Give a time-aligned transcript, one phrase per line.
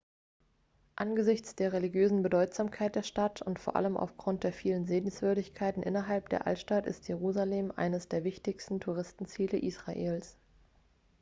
[0.95, 6.47] angesichts der religiösen bedeutsamkeit der stadt und vor allem aufgrund der vielen sehenswürdigkeiten innerhalb der
[6.47, 10.37] altstadt ist jerusalem eines der wichtigsten touristenziele israels